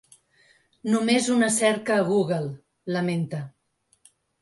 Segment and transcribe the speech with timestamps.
[0.93, 2.51] Només una cerca a Google,
[2.97, 3.47] lamenta.